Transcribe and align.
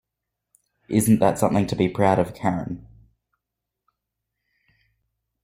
Isn’t 0.89 1.19
that 1.19 1.37
something 1.37 1.67
to 1.67 1.75
be 1.75 1.87
proud 1.87 2.17
of, 2.17 2.33
Karen? 2.33 2.87